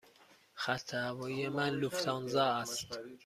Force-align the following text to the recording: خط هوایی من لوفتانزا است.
خط 0.53 0.93
هوایی 0.93 1.49
من 1.49 1.69
لوفتانزا 1.69 2.45
است. 2.45 2.97